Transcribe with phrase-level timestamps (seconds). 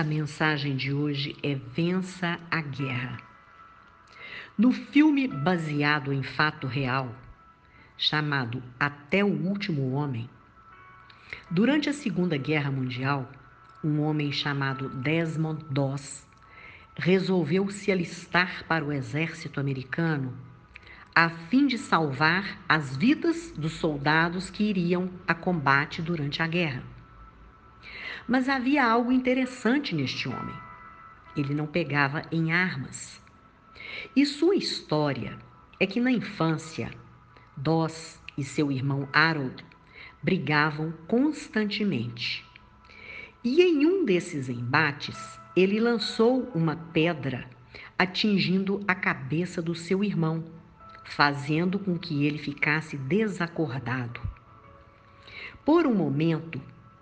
[0.00, 3.18] A mensagem de hoje é Vença a Guerra.
[4.56, 7.14] No filme baseado em fato real,
[7.98, 10.26] chamado Até o Último Homem,
[11.50, 13.30] durante a Segunda Guerra Mundial,
[13.84, 16.26] um homem chamado Desmond Doss
[16.96, 20.34] resolveu se alistar para o exército americano
[21.14, 26.99] a fim de salvar as vidas dos soldados que iriam a combate durante a guerra.
[28.28, 30.54] Mas havia algo interessante neste homem.
[31.36, 33.20] Ele não pegava em armas.
[34.14, 35.38] E sua história
[35.78, 36.90] é que na infância,
[37.56, 39.64] Doss e seu irmão Harold
[40.22, 42.44] brigavam constantemente.
[43.42, 47.48] E em um desses embates, ele lançou uma pedra
[47.98, 50.44] atingindo a cabeça do seu irmão,
[51.04, 54.20] fazendo com que ele ficasse desacordado.
[55.64, 56.60] Por um momento,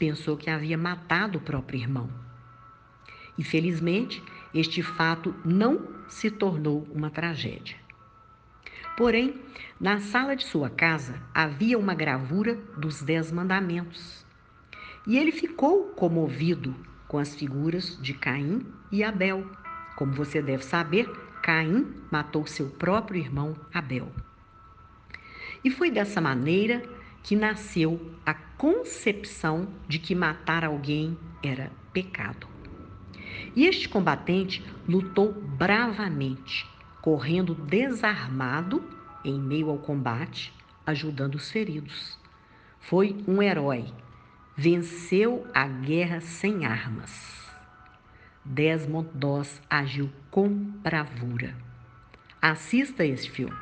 [0.00, 2.08] pensou que havia matado o próprio irmão.
[3.36, 4.22] E felizmente,
[4.54, 7.76] este fato não se tornou uma tragédia.
[8.96, 9.38] Porém,
[9.78, 14.24] na sala de sua casa havia uma gravura dos Dez Mandamentos.
[15.06, 16.74] E ele ficou comovido
[17.06, 19.50] com as figuras de Caim e Abel.
[19.96, 21.08] Como você deve saber,
[21.42, 24.10] Caim matou seu próprio irmão Abel.
[25.62, 26.82] E foi dessa maneira
[27.22, 32.46] que nasceu a concepção de que matar alguém era pecado.
[33.54, 36.66] E este combatente lutou bravamente,
[37.00, 38.82] correndo desarmado
[39.24, 40.52] em meio ao combate,
[40.86, 42.18] ajudando os feridos.
[42.80, 43.86] Foi um herói.
[44.56, 47.48] Venceu a guerra sem armas.
[48.44, 51.54] Desmond Doss agiu com bravura.
[52.40, 53.56] Assista este filme.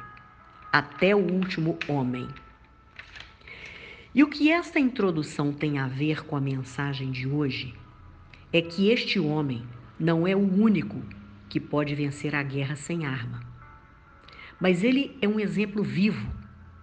[0.72, 2.28] Até o último homem.
[4.18, 7.72] E o que esta introdução tem a ver com a mensagem de hoje
[8.52, 9.62] é que este homem
[9.96, 11.00] não é o único
[11.48, 13.40] que pode vencer a guerra sem arma.
[14.60, 16.28] Mas ele é um exemplo vivo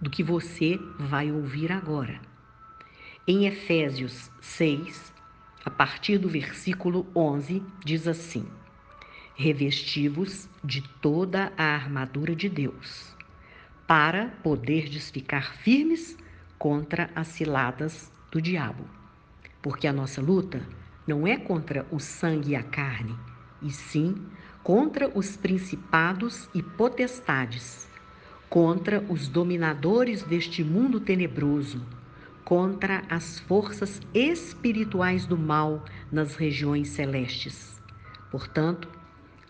[0.00, 2.22] do que você vai ouvir agora.
[3.28, 5.12] Em Efésios 6,
[5.62, 8.46] a partir do versículo 11, diz assim:
[9.34, 13.14] Revestivos de toda a armadura de Deus,
[13.86, 16.16] para poderdes ficar firmes
[16.58, 18.84] contra as ciladas do diabo.
[19.62, 20.62] Porque a nossa luta
[21.06, 23.14] não é contra o sangue e a carne,
[23.62, 24.14] e sim
[24.62, 27.88] contra os principados e potestades,
[28.50, 31.80] contra os dominadores deste mundo tenebroso,
[32.44, 37.80] contra as forças espirituais do mal nas regiões celestes.
[38.30, 38.88] Portanto,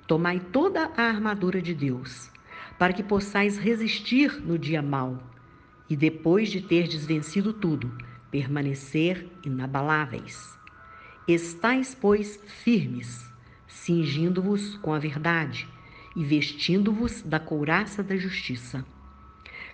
[0.07, 2.31] tomai toda a armadura de Deus,
[2.79, 5.19] para que possais resistir no dia mau
[5.89, 7.91] e depois de terdes vencido tudo,
[8.31, 10.57] permanecer inabaláveis.
[11.27, 13.25] Estais, pois, firmes,
[13.67, 15.69] cingindo-vos com a verdade
[16.15, 18.85] e vestindo-vos da couraça da justiça.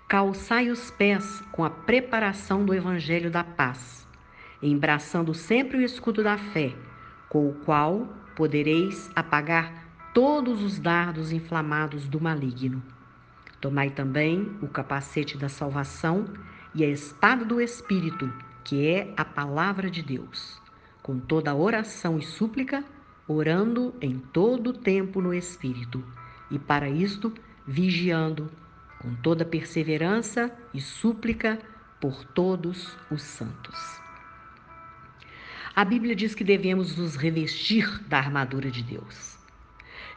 [0.08, 4.06] Calçai os pés com a preparação do evangelho da paz,
[4.62, 6.74] embraçando sempre o escudo da fé,
[7.28, 8.06] com o qual
[8.36, 12.82] podereis apagar todos os dardos inflamados do maligno.
[13.62, 16.24] Tomai também o capacete da salvação
[16.74, 18.28] e a espada do Espírito,
[18.64, 20.60] que é a palavra de Deus,
[21.00, 22.84] com toda oração e súplica,
[23.28, 26.04] orando em todo o tempo no Espírito,
[26.50, 27.32] e para isto
[27.64, 28.50] vigiando
[28.98, 31.56] com toda perseverança e súplica
[32.00, 33.78] por todos os santos.
[35.72, 39.38] A Bíblia diz que devemos nos revestir da armadura de Deus.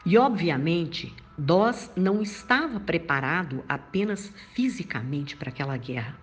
[0.04, 6.16] E, obviamente, Dós não estava preparado apenas fisicamente para aquela guerra,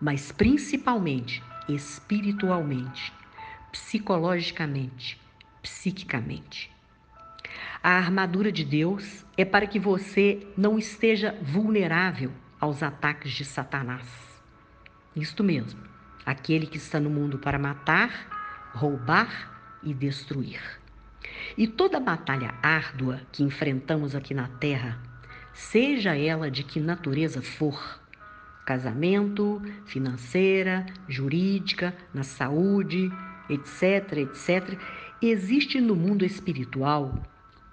[0.00, 3.12] mas principalmente espiritualmente,
[3.72, 5.20] psicologicamente,
[5.60, 6.70] psiquicamente.
[7.82, 14.06] A armadura de Deus é para que você não esteja vulnerável aos ataques de Satanás.
[15.14, 15.80] Isto mesmo,
[16.24, 20.60] aquele que está no mundo para matar, roubar e destruir.
[21.56, 24.98] E toda batalha árdua que enfrentamos aqui na Terra,
[25.52, 28.00] seja ela de que natureza for,
[28.64, 33.10] casamento, financeira, jurídica, na saúde,
[33.48, 34.78] etc, etc,
[35.22, 37.14] existe no mundo espiritual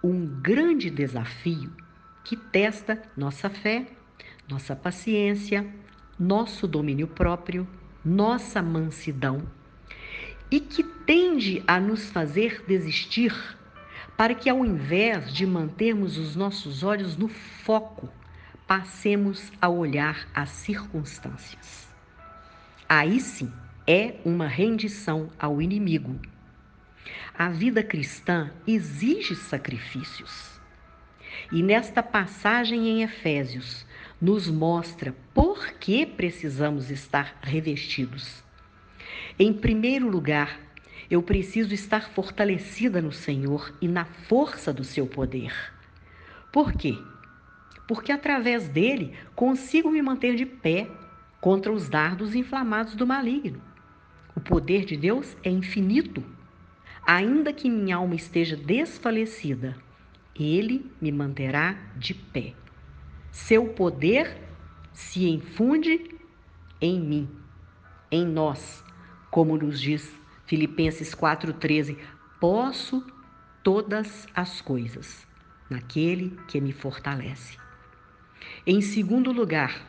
[0.03, 1.71] um grande desafio
[2.23, 3.88] que testa nossa fé,
[4.47, 5.65] nossa paciência,
[6.19, 7.67] nosso domínio próprio,
[8.03, 9.44] nossa mansidão
[10.53, 13.33] e que tende a nos fazer desistir,
[14.15, 18.07] para que ao invés de mantermos os nossos olhos no foco,
[18.67, 21.88] passemos a olhar as circunstâncias.
[22.88, 23.51] Aí sim
[23.88, 26.19] é uma rendição ao inimigo.
[27.35, 30.61] A vida cristã exige sacrifícios.
[31.51, 33.88] E nesta passagem em Efésios,
[34.21, 38.44] nos mostra por que precisamos estar revestidos.
[39.39, 40.59] Em primeiro lugar,
[41.09, 45.53] eu preciso estar fortalecida no Senhor e na força do seu poder.
[46.51, 46.95] Por quê?
[47.88, 50.88] Porque através dele consigo me manter de pé
[51.41, 53.59] contra os dardos inflamados do maligno.
[54.35, 56.24] O poder de Deus é infinito.
[57.06, 59.75] Ainda que minha alma esteja desfalecida,
[60.39, 62.53] ele me manterá de pé.
[63.31, 64.38] Seu poder
[64.94, 66.15] se infunde
[66.79, 67.29] em mim,
[68.12, 68.83] em nós,
[69.33, 70.15] como nos diz
[70.45, 71.97] Filipenses 4,13:
[72.39, 73.03] Posso
[73.63, 75.27] todas as coisas
[75.68, 77.57] naquele que me fortalece.
[78.63, 79.88] Em segundo lugar,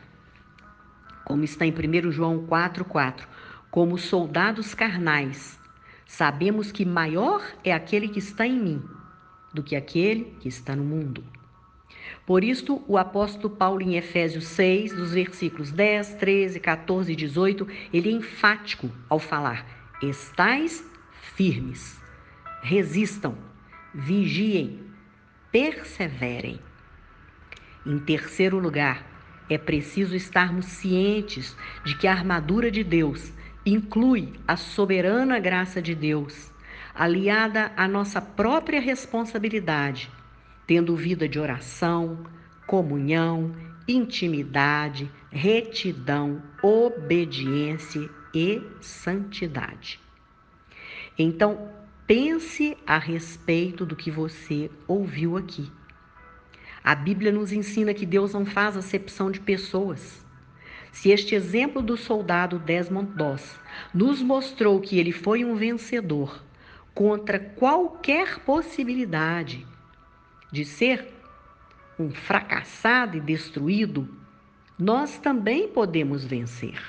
[1.23, 3.27] como está em 1 João 4,4,
[3.69, 5.59] como soldados carnais,
[6.07, 8.83] sabemos que maior é aquele que está em mim
[9.53, 11.23] do que aquele que está no mundo.
[12.25, 17.67] Por isto, o apóstolo Paulo, em Efésios 6, dos versículos 10, 13, 14 e 18,
[17.93, 19.65] ele é enfático ao falar:
[20.01, 20.83] Estais
[21.35, 21.99] firmes,
[22.63, 23.37] resistam,
[23.93, 24.79] vigiem,
[25.51, 26.59] perseverem.
[27.85, 29.05] Em terceiro lugar,
[29.47, 33.31] é preciso estarmos cientes de que a armadura de Deus
[33.63, 36.51] inclui a soberana graça de Deus,
[36.93, 40.09] aliada à nossa própria responsabilidade,
[40.67, 42.25] tendo vida de oração,
[42.65, 43.55] comunhão,
[43.87, 49.99] intimidade, retidão, obediência e santidade.
[51.17, 51.69] Então,
[52.07, 55.71] pense a respeito do que você ouviu aqui.
[56.83, 60.23] A Bíblia nos ensina que Deus não faz acepção de pessoas.
[60.91, 63.59] Se este exemplo do soldado Desmond Doss
[63.93, 66.43] nos mostrou que ele foi um vencedor
[66.93, 69.65] contra qualquer possibilidade
[70.55, 71.05] de ser
[71.99, 74.07] um fracassado e destruído,
[74.79, 76.81] nós também podemos vencer.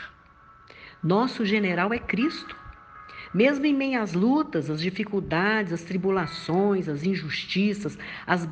[1.03, 2.57] Nosso general é Cristo.
[3.35, 8.47] Mesmo em meio às lutas, às dificuldades, às tribulações, às injustiças, às,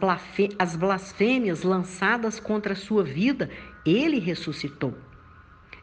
[0.75, 3.49] blasfêmias lançadas contra a sua vida,
[3.87, 4.99] ele ressuscitou.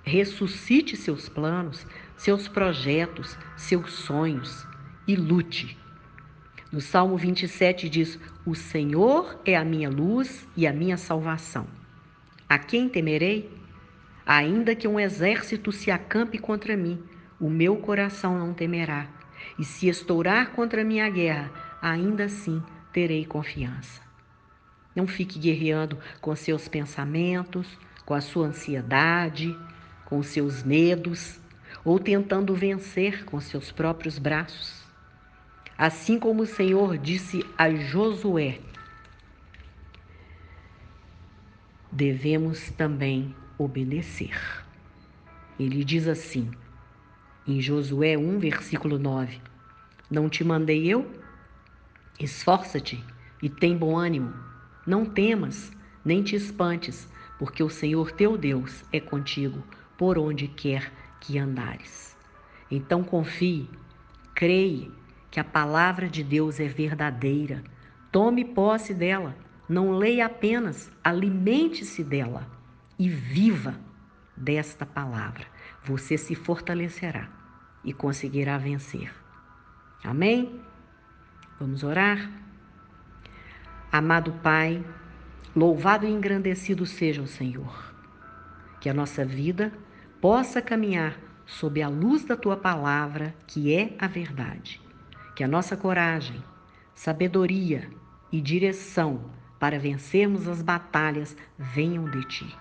[0.03, 1.87] Ressuscite seus planos,
[2.17, 4.67] seus projetos, seus sonhos
[5.07, 5.77] e lute.
[6.71, 11.67] No Salmo 27 diz: O Senhor é a minha luz e a minha salvação.
[12.47, 13.51] A quem temerei?
[14.25, 17.03] Ainda que um exército se acampe contra mim,
[17.39, 19.09] o meu coração não temerá.
[19.59, 21.51] E se estourar contra a minha guerra,
[21.81, 22.63] ainda assim
[22.93, 24.01] terei confiança.
[24.95, 27.67] Não fique guerreando com seus pensamentos,
[28.05, 29.57] com a sua ansiedade,
[30.05, 31.39] com seus medos,
[31.83, 34.80] ou tentando vencer com seus próprios braços.
[35.77, 38.59] Assim como o Senhor disse a Josué,
[41.91, 44.37] devemos também obedecer.
[45.59, 46.51] Ele diz assim:
[47.47, 49.41] em Josué 1, versículo 9:
[50.09, 51.11] Não te mandei eu?
[52.19, 53.03] Esforça-te
[53.41, 54.33] e tem bom ânimo.
[54.85, 55.71] Não temas,
[56.05, 57.07] nem te espantes,
[57.39, 59.63] porque o Senhor teu Deus é contigo
[59.97, 62.15] por onde quer que andares.
[62.69, 63.69] Então confie,
[64.33, 64.89] creia
[65.31, 67.63] que a palavra de Deus é verdadeira.
[68.11, 69.35] Tome posse dela.
[69.67, 72.45] Não leia apenas, alimente-se dela
[72.99, 73.79] e viva
[74.35, 75.45] desta palavra
[75.83, 77.27] você se fortalecerá
[77.83, 79.11] e conseguirá vencer.
[80.03, 80.61] Amém?
[81.59, 82.29] Vamos orar?
[83.91, 84.83] Amado Pai,
[85.55, 87.93] louvado e engrandecido seja o Senhor.
[88.79, 89.71] Que a nossa vida
[90.19, 94.81] possa caminhar sob a luz da tua palavra, que é a verdade.
[95.41, 96.43] Que a nossa coragem,
[96.93, 97.89] sabedoria
[98.31, 102.57] e direção para vencermos as batalhas venham de ti.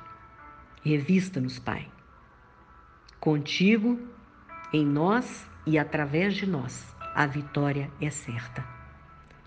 [0.83, 1.87] Revista-nos, Pai
[3.21, 4.01] Contigo,
[4.73, 8.67] em nós e através de nós, a vitória é certa.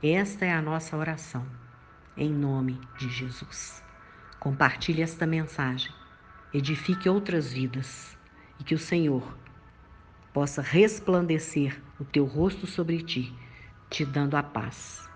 [0.03, 1.43] Esta é a nossa oração,
[2.15, 3.83] em nome de Jesus.
[4.39, 5.91] Compartilhe esta mensagem,
[6.53, 8.15] edifique outras vidas
[8.59, 9.35] e que o Senhor
[10.33, 13.41] possa resplandecer o teu rosto sobre ti,
[13.89, 15.12] te dando a paz.